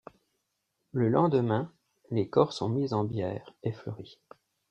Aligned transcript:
Le 0.93 1.09
lendemain, 1.09 1.71
les 2.09 2.27
corps 2.27 2.53
sont 2.53 2.69
mis 2.69 2.91
en 2.95 3.03
bière 3.03 3.53
et 3.61 3.71
fleuris. 3.71 4.17